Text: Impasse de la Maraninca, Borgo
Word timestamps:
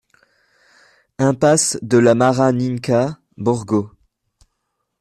Impasse 1.19 1.77
de 1.83 1.99
la 1.99 2.15
Maraninca, 2.15 3.19
Borgo 3.37 3.91